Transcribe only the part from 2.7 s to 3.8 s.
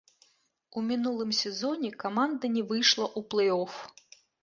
выйшла ў плэй-оф.